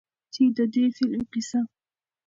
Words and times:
چې 0.33 0.43
د 0.57 0.59
دې 0.73 0.85
فلم 0.97 1.21
قيصه 1.31 1.59